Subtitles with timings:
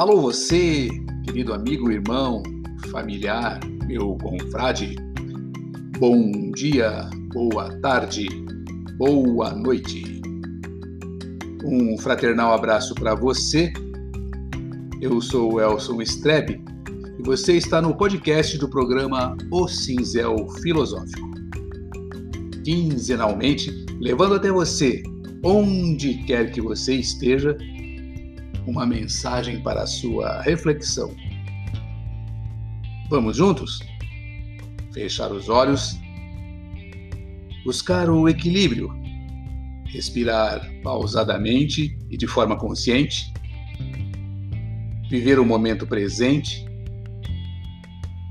[0.00, 0.88] Alô, você,
[1.26, 2.42] querido amigo, irmão,
[2.90, 4.96] familiar, meu confrade.
[5.98, 8.26] Bom dia, boa tarde,
[8.96, 10.22] boa noite.
[11.62, 13.74] Um fraternal abraço para você.
[15.02, 16.64] Eu sou o Elson Strebe
[17.18, 21.28] e você está no podcast do programa O Cinzel Filosófico.
[22.64, 25.02] Quinzenalmente, levando até você,
[25.44, 27.54] onde quer que você esteja,
[28.70, 31.12] uma mensagem para a sua reflexão.
[33.10, 33.80] Vamos juntos?
[34.94, 35.98] Fechar os olhos,
[37.64, 38.88] buscar o equilíbrio,
[39.86, 43.32] respirar pausadamente e de forma consciente,
[45.10, 46.64] viver o momento presente,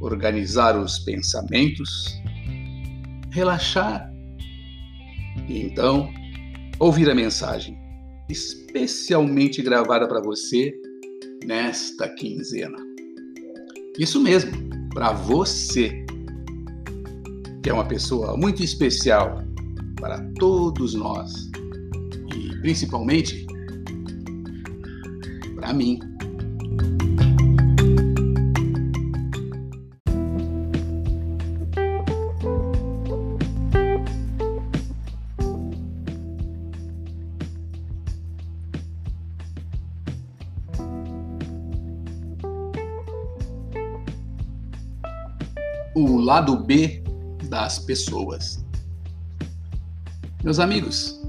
[0.02, 2.18] organizar os pensamentos,
[3.30, 4.10] relaxar.
[5.50, 6.10] E então
[6.80, 7.79] ouvir a mensagem
[8.30, 10.74] especialmente gravada para você
[11.46, 12.78] nesta quinzena.
[13.98, 14.52] Isso mesmo,
[14.94, 16.06] para você,
[17.62, 19.44] que é uma pessoa muito especial
[20.00, 21.50] para todos nós
[22.36, 23.46] e principalmente
[25.56, 26.00] para mim.
[46.06, 47.04] O lado B
[47.50, 48.64] das pessoas.
[50.44, 51.20] Meus amigos,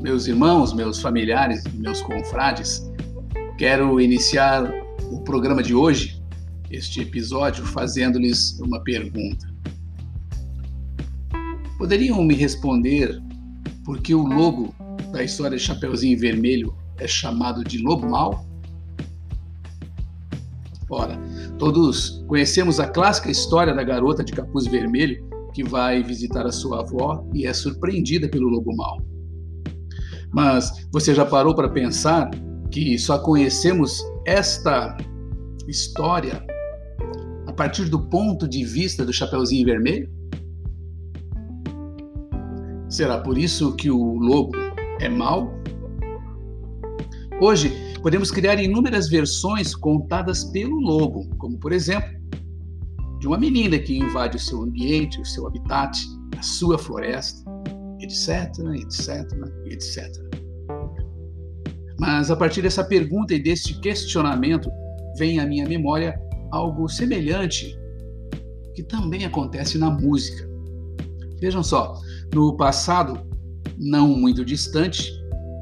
[0.00, 2.90] meus irmãos, meus familiares meus confrades,
[3.58, 4.70] quero iniciar
[5.10, 6.22] o programa de hoje,
[6.70, 9.52] este episódio, fazendo-lhes uma pergunta.
[11.78, 13.20] Poderiam me responder
[13.84, 14.74] por que o lobo
[15.12, 18.46] da história Chapeuzinho Vermelho é chamado de lobo mau?
[20.90, 21.18] Ora,
[21.58, 26.80] todos conhecemos a clássica história da garota de capuz vermelho que vai visitar a sua
[26.80, 28.98] avó e é surpreendida pelo lobo mau.
[30.32, 32.28] Mas você já parou para pensar
[32.70, 34.96] que só conhecemos esta
[35.68, 36.44] história
[37.46, 40.10] a partir do ponto de vista do Chapeuzinho Vermelho?
[42.88, 44.56] Será por isso que o lobo
[45.00, 45.52] é mau?
[47.40, 47.72] Hoje
[48.04, 52.10] podemos criar inúmeras versões contadas pelo lobo, como por exemplo,
[53.18, 55.98] de uma menina que invade o seu ambiente, o seu habitat,
[56.38, 57.42] a sua floresta,
[58.00, 59.08] etc, etc,
[59.64, 60.06] etc.
[61.98, 64.70] Mas a partir dessa pergunta e deste questionamento
[65.16, 66.20] vem à minha memória
[66.52, 67.74] algo semelhante
[68.74, 70.46] que também acontece na música.
[71.40, 71.98] Vejam só,
[72.34, 73.26] no passado,
[73.78, 75.10] não muito distante,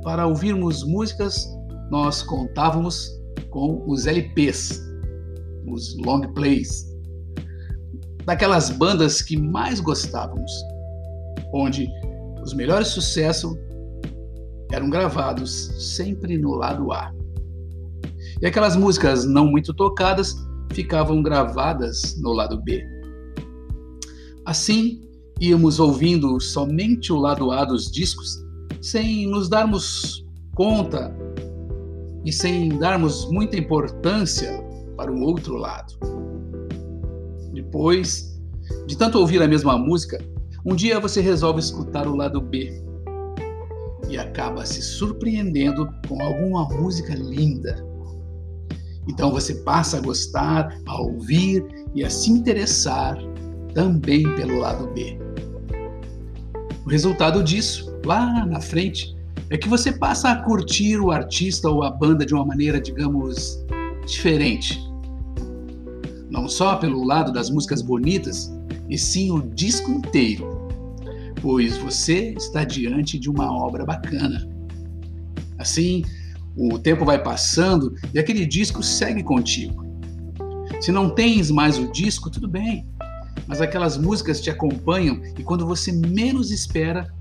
[0.03, 1.47] para ouvirmos músicas
[1.93, 3.21] nós contávamos
[3.51, 4.83] com os LPs,
[5.69, 6.87] os long plays,
[8.25, 10.51] daquelas bandas que mais gostávamos,
[11.53, 11.87] onde
[12.43, 13.55] os melhores sucessos
[14.73, 15.53] eram gravados
[15.95, 17.13] sempre no lado A.
[18.41, 20.35] E aquelas músicas não muito tocadas
[20.73, 22.83] ficavam gravadas no lado B.
[24.47, 25.07] Assim,
[25.39, 28.43] íamos ouvindo somente o lado A dos discos,
[28.81, 30.25] sem nos darmos
[30.55, 31.15] conta
[32.25, 34.63] e sem darmos muita importância
[34.97, 35.95] para o outro lado.
[37.53, 38.41] Depois
[38.87, 40.23] de tanto ouvir a mesma música,
[40.65, 42.83] um dia você resolve escutar o lado B
[44.09, 47.85] e acaba se surpreendendo com alguma música linda.
[49.09, 51.65] Então você passa a gostar, a ouvir
[51.95, 53.19] e a se interessar
[53.75, 55.19] também pelo lado B.
[56.85, 59.17] O resultado disso, lá na frente,
[59.51, 63.63] é que você passa a curtir o artista ou a banda de uma maneira, digamos,
[64.07, 64.81] diferente.
[66.31, 68.51] Não só pelo lado das músicas bonitas,
[68.89, 70.69] e sim o disco inteiro,
[71.41, 74.49] pois você está diante de uma obra bacana.
[75.59, 76.03] Assim,
[76.57, 79.85] o tempo vai passando e aquele disco segue contigo.
[80.81, 82.87] Se não tens mais o disco, tudo bem,
[83.47, 87.13] mas aquelas músicas te acompanham e quando você menos espera,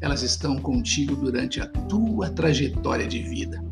[0.00, 3.62] elas estão contigo durante a tua trajetória de vida.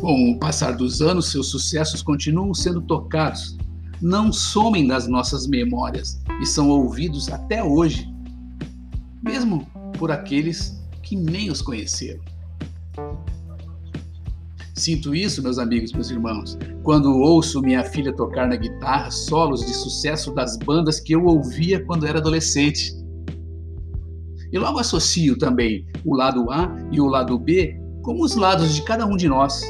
[0.00, 3.56] Com o passar dos anos, seus sucessos continuam sendo tocados,
[4.00, 8.06] não somem das nossas memórias e são ouvidos até hoje,
[9.22, 9.66] mesmo
[9.98, 12.20] por aqueles que nem os conheceram.
[14.76, 19.72] Sinto isso, meus amigos, meus irmãos, quando ouço minha filha tocar na guitarra solos de
[19.72, 22.92] sucesso das bandas que eu ouvia quando era adolescente.
[24.52, 28.82] E logo associo também o lado A e o lado B como os lados de
[28.82, 29.62] cada um de nós,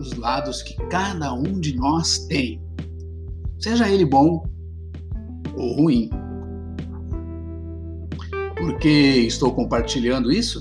[0.00, 2.60] os lados que cada um de nós tem,
[3.58, 4.42] seja ele bom
[5.54, 6.08] ou ruim.
[8.56, 8.88] Por que
[9.26, 10.60] estou compartilhando isso?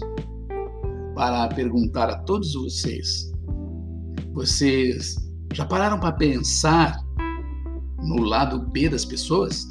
[1.20, 3.30] Para perguntar a todos vocês:
[4.32, 5.18] vocês
[5.54, 6.98] já pararam para pensar
[8.02, 9.68] no lado B das pessoas?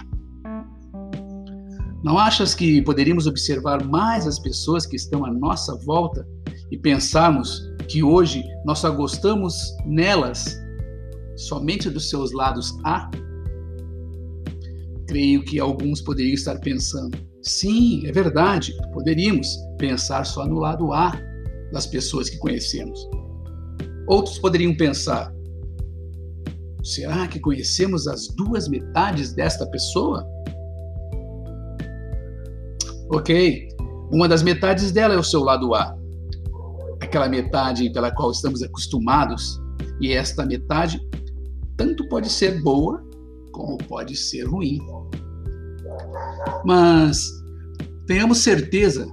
[2.05, 6.29] Não achas que poderíamos observar mais as pessoas que estão à nossa volta
[6.71, 10.55] e pensarmos que hoje nós só gostamos nelas
[11.35, 13.11] somente dos seus lados A?
[15.07, 19.49] Creio que alguns poderiam estar pensando: sim, é verdade, poderíamos
[19.79, 21.27] pensar só no lado A
[21.73, 23.09] das pessoas que conhecemos.
[24.07, 25.33] Outros poderiam pensar:
[26.83, 30.27] será que conhecemos as duas metades desta pessoa?
[33.11, 33.69] Ok,
[34.11, 35.97] uma das metades dela é o seu lado A,
[37.01, 39.59] aquela metade pela qual estamos acostumados,
[40.01, 41.01] e esta metade
[41.77, 43.03] tanto pode ser boa
[43.53, 44.79] como pode ser ruim.
[46.65, 47.29] Mas
[48.07, 49.09] tenhamos certeza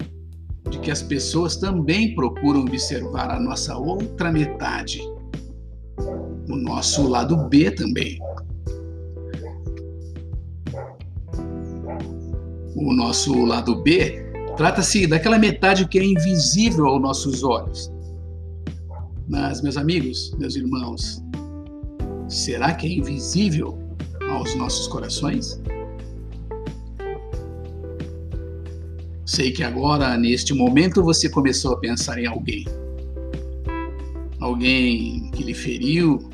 [0.76, 5.00] de que as pessoas também procuram observar a nossa outra metade,
[6.50, 8.20] o nosso lado B também.
[12.76, 14.22] O nosso lado B
[14.58, 17.90] trata-se daquela metade que é invisível aos nossos olhos.
[19.28, 21.24] Mas, meus amigos, meus irmãos,
[22.28, 23.80] será que é invisível
[24.30, 25.60] aos nossos corações?
[29.26, 32.64] Sei que agora, neste momento, você começou a pensar em alguém.
[34.40, 36.30] Alguém que lhe feriu,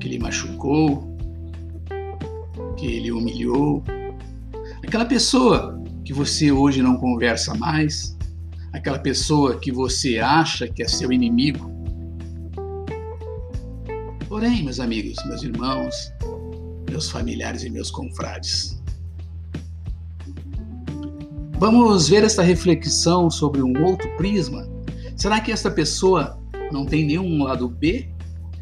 [0.00, 1.16] que lhe machucou,
[2.76, 3.84] que lhe humilhou.
[4.84, 8.16] Aquela pessoa que você hoje não conversa mais,
[8.72, 11.70] aquela pessoa que você acha que é seu inimigo.
[14.28, 16.12] Porém, meus amigos, meus irmãos,
[16.90, 18.75] meus familiares e meus confrades,
[21.58, 24.68] Vamos ver esta reflexão sobre um outro prisma?
[25.16, 26.38] Será que esta pessoa
[26.70, 28.10] não tem nenhum lado B,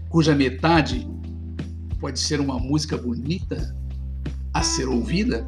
[0.09, 1.05] cuja metade
[1.99, 3.77] pode ser uma música bonita
[4.53, 5.45] a ser ouvida?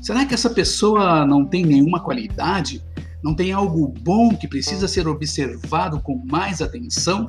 [0.00, 2.82] Será que essa pessoa não tem nenhuma qualidade,
[3.22, 7.28] não tem algo bom que precisa ser observado com mais atenção?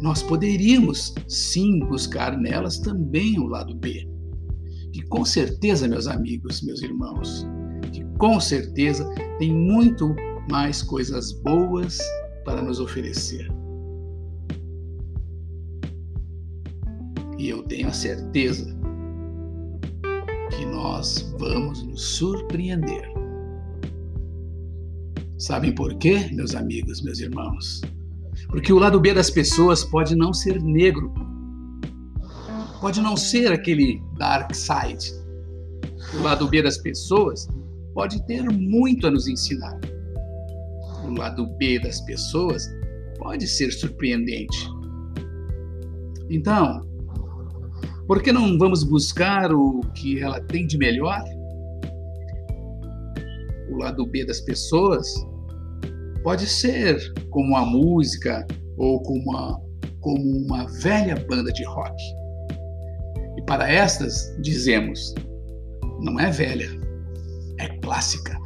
[0.00, 4.17] Nós poderíamos sim buscar nelas também o lado B
[5.08, 7.46] com certeza, meus amigos, meus irmãos,
[7.92, 10.14] que com certeza tem muito
[10.50, 11.98] mais coisas boas
[12.44, 13.48] para nos oferecer.
[17.38, 18.76] E eu tenho a certeza
[20.50, 23.08] que nós vamos nos surpreender.
[25.38, 27.80] Sabem por quê, meus amigos, meus irmãos?
[28.48, 31.12] Porque o lado B das pessoas pode não ser negro,
[32.80, 35.12] pode não ser aquele dark side.
[36.14, 37.48] O lado B das pessoas
[37.94, 39.78] pode ter muito a nos ensinar.
[41.04, 42.68] O lado B das pessoas
[43.18, 44.68] pode ser surpreendente.
[46.30, 46.86] Então,
[48.06, 51.22] por que não vamos buscar o que ela tem de melhor?
[53.70, 55.06] O lado B das pessoas
[56.22, 59.60] pode ser como a música ou como uma,
[60.00, 61.94] como uma velha banda de rock
[63.48, 65.14] para estas, dizemos,
[66.00, 66.68] não é velha,
[67.58, 68.38] é clássica.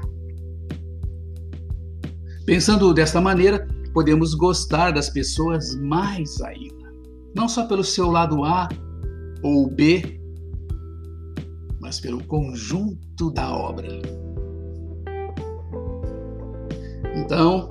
[2.47, 6.89] Pensando desta maneira, podemos gostar das pessoas mais ainda,
[7.35, 8.69] não só pelo seu lado A
[9.43, 10.21] ou B,
[11.81, 13.89] mas pelo conjunto da obra.
[17.17, 17.69] Então,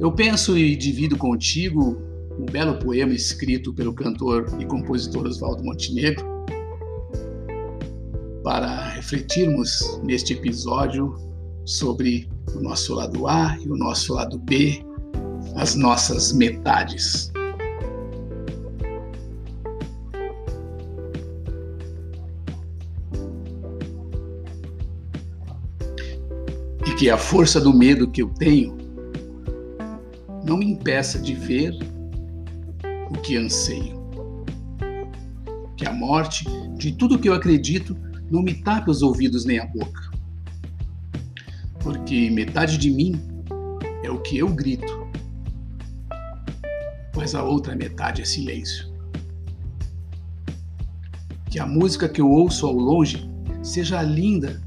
[0.00, 2.02] eu penso e divido contigo
[2.46, 6.24] um belo poema escrito pelo cantor e compositor Oswaldo Montenegro,
[8.44, 11.16] para refletirmos neste episódio
[11.64, 14.80] sobre o nosso lado A e o nosso lado B,
[15.56, 17.32] as nossas metades.
[26.86, 28.76] E que a força do medo que eu tenho
[30.44, 31.76] não me impeça de ver
[33.10, 34.04] o que anseio.
[35.76, 36.44] Que a morte
[36.76, 37.96] de tudo que eu acredito
[38.30, 40.10] não me tape os ouvidos nem a boca.
[41.80, 43.20] Porque metade de mim
[44.02, 45.06] é o que eu grito,
[47.14, 48.92] mas a outra metade é silêncio.
[51.50, 53.30] Que a música que eu ouço ao longe
[53.62, 54.60] seja linda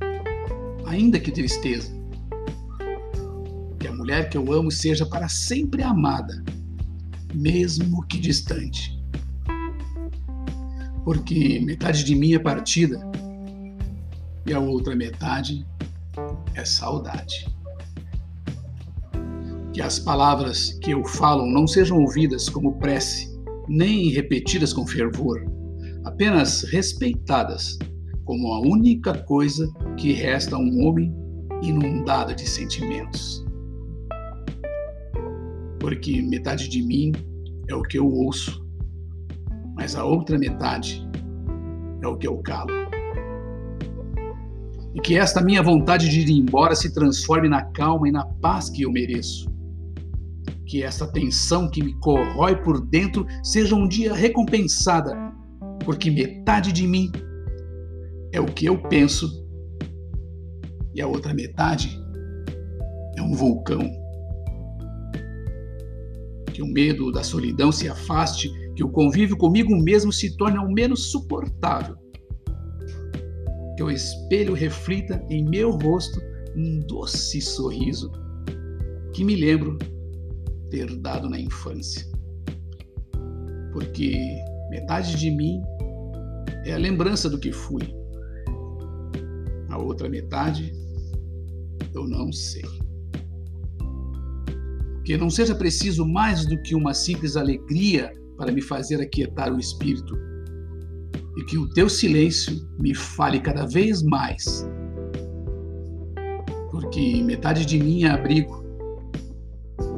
[0.85, 1.91] ainda que tristeza.
[3.79, 6.43] Que a mulher que eu amo seja para sempre amada,
[7.33, 8.97] mesmo que distante.
[11.03, 12.99] Porque metade de mim é partida
[14.45, 15.65] e a outra metade
[16.55, 17.47] é saudade.
[19.73, 25.45] Que as palavras que eu falo não sejam ouvidas como prece, nem repetidas com fervor,
[26.03, 27.77] apenas respeitadas
[28.25, 31.13] como a única coisa que resta a um homem
[31.61, 33.43] inundado de sentimentos.
[35.79, 37.11] Porque metade de mim
[37.67, 38.65] é o que eu ouço,
[39.75, 41.07] mas a outra metade
[42.01, 42.71] é o que eu calo.
[44.93, 48.69] E que esta minha vontade de ir embora se transforme na calma e na paz
[48.69, 49.47] que eu mereço.
[50.65, 55.15] Que esta tensão que me corrói por dentro seja um dia recompensada,
[55.85, 57.11] porque metade de mim
[58.31, 59.47] é o que eu penso
[60.93, 61.97] e a outra metade
[63.15, 63.79] é um vulcão.
[66.59, 70.69] Que o medo da solidão se afaste, que o convívio comigo mesmo se torne ao
[70.69, 71.95] menos suportável.
[73.77, 76.19] Que o espelho reflita em meu rosto
[76.57, 78.11] um doce sorriso
[79.13, 79.77] que me lembro
[80.69, 82.05] ter dado na infância.
[83.71, 84.35] Porque
[84.69, 85.61] metade de mim
[86.65, 87.95] é a lembrança do que fui
[89.69, 90.73] a outra metade
[91.93, 92.63] eu não sei.
[95.09, 99.59] Que não seja preciso mais do que uma simples alegria para me fazer aquietar o
[99.59, 100.15] espírito,
[101.35, 104.69] e que o teu silêncio me fale cada vez mais,
[106.69, 108.63] porque metade de mim é abrigo,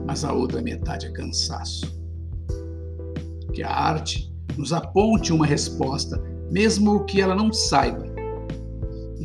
[0.08, 1.94] mas a outra metade é cansaço.
[3.51, 8.06] Que a arte nos aponte uma resposta, mesmo que ela não saiba,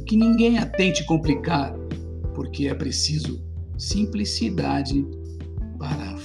[0.04, 1.72] que ninguém a tente complicar,
[2.34, 3.40] porque é preciso
[3.78, 5.06] simplicidade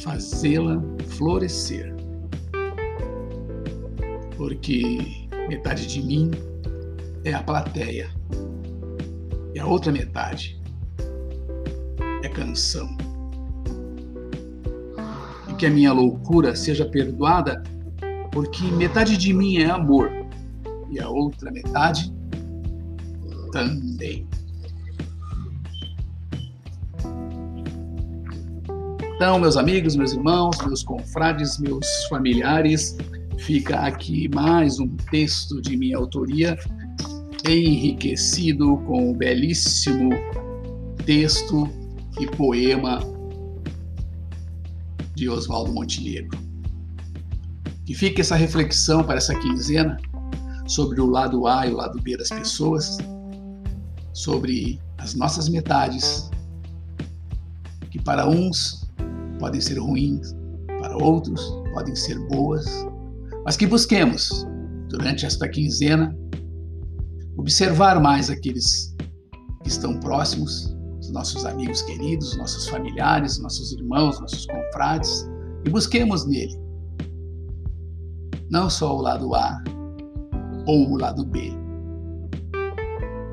[0.01, 1.93] fazê-la florescer.
[4.36, 6.31] Porque metade de mim
[7.24, 8.10] é a plateia
[9.53, 10.60] e a outra metade
[12.24, 12.89] é canção.
[15.50, 17.62] E que a minha loucura seja perdoada,
[18.31, 20.10] porque metade de mim é amor
[20.89, 22.13] e a outra metade
[23.51, 24.27] também.
[29.22, 32.98] Então, meus amigos, meus irmãos, meus confrades, meus familiares,
[33.38, 36.58] fica aqui mais um texto de minha autoria,
[37.48, 40.10] enriquecido com o belíssimo
[41.06, 41.70] texto
[42.20, 43.00] e poema
[45.13, 46.40] de Oswaldo Montenegro.
[47.86, 49.98] Que fique essa reflexão para essa quinzena
[50.66, 52.98] sobre o lado A e o lado B das pessoas
[54.13, 56.28] sobre as nossas metades,
[57.92, 58.81] que para uns
[59.41, 60.33] podem ser ruins,
[60.79, 61.41] para outros
[61.74, 62.65] podem ser boas,
[63.43, 64.48] mas que busquemos,
[64.88, 66.15] durante esta quinzena,
[67.38, 68.95] observar mais aqueles
[69.63, 75.29] que estão próximos, os nossos amigos queridos, nossos familiares, nossos irmãos, nossos confrades,
[75.65, 76.62] e busquemos nele
[78.51, 79.63] não só o lado A
[80.67, 81.51] ou o lado B,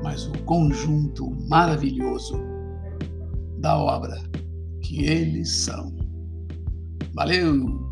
[0.01, 2.39] mas o conjunto maravilhoso
[3.59, 4.17] da obra
[4.81, 5.98] que eles são.
[7.13, 7.89] Valeu!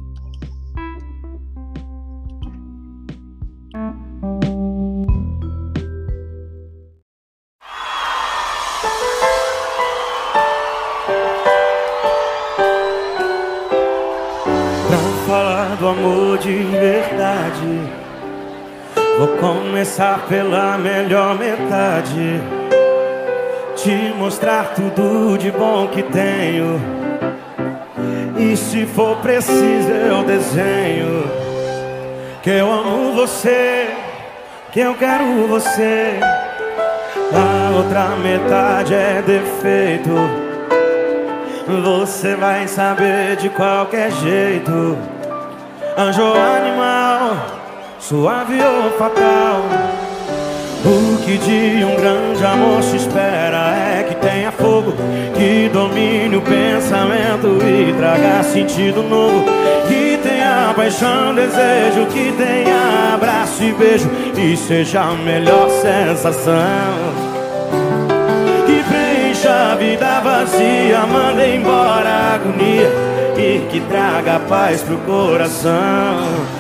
[15.79, 18.07] Do amor de verdade
[19.17, 22.39] Vou começar pela melhor metade.
[23.75, 27.16] Te mostrar tudo de bom que tenho.
[28.38, 31.24] E se for preciso, eu desenho.
[32.41, 33.88] Que eu amo você,
[34.72, 36.20] que eu quero você.
[37.34, 40.12] A outra metade é defeito.
[41.84, 44.98] Você vai saber de qualquer jeito.
[45.98, 47.58] Anjo animal
[48.00, 49.62] suave ou fatal.
[50.86, 54.94] O que de um grande amor se espera é que tenha fogo,
[55.38, 59.46] que domine o pensamento e traga sentido novo.
[59.88, 66.53] Que tenha paixão, desejo, que tenha abraço e beijo e seja a melhor sensação.
[68.65, 72.91] Que preencha a vida vazia, manda embora a agonia
[73.38, 76.58] e que traga paz pro coração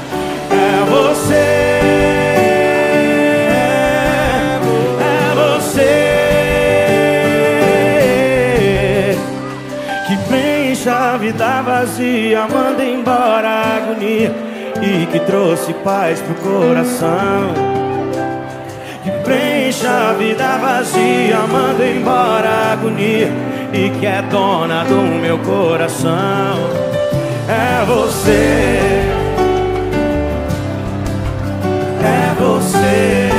[0.51, 1.56] é você,
[11.27, 14.33] vida vazia, manda embora a agonia
[14.81, 17.53] e que trouxe paz pro coração.
[19.03, 23.29] Que preencha a vida vazia, manda embora a agonia
[23.73, 26.55] e que é dona do meu coração.
[27.49, 29.01] É você.
[32.03, 33.29] É você.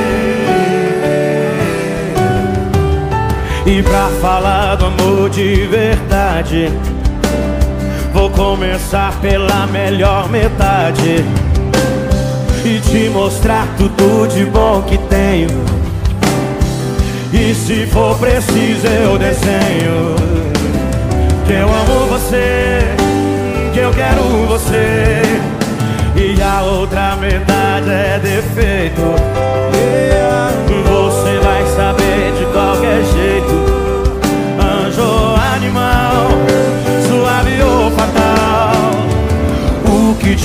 [3.65, 6.71] E pra falar do amor de verdade
[8.19, 11.25] Vou começar pela melhor metade
[12.65, 15.65] E te mostrar tudo de bom que tenho.
[17.33, 20.17] E se for preciso eu desenho
[21.47, 22.81] Que eu amo você
[23.73, 25.23] Que eu quero você.
[26.17, 29.01] E a outra metade é defeito.
[29.71, 30.88] Você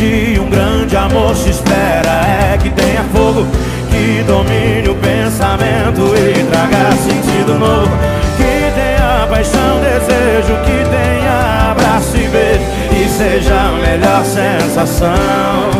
[0.03, 3.47] de um grande amor se espera É que tenha fogo
[3.89, 7.91] Que domine o pensamento E traga sentido novo.
[8.37, 15.71] Que tenha paixão, desejo Que tenha abraço e beijo E seja a melhor sensação.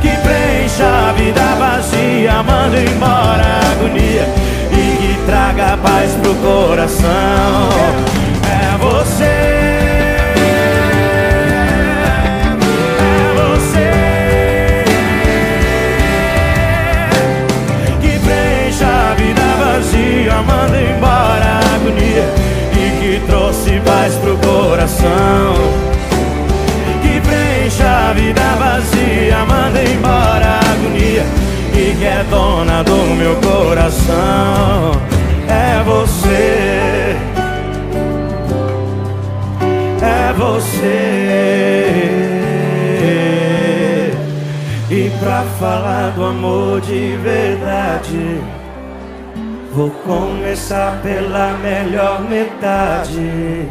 [0.00, 4.28] Que preencha a vida vazia Manda embora a agonia
[4.72, 7.75] E que traga paz pro coração
[23.26, 25.54] trouxe paz pro coração.
[27.02, 31.24] Que preencha a vida vazia Manda embora a agonia
[31.72, 34.92] E que é dona do meu coração.
[35.48, 37.16] É você.
[40.02, 41.46] É você.
[44.88, 48.40] E pra falar do amor de verdade
[49.76, 53.68] Vou começar pela melhor metade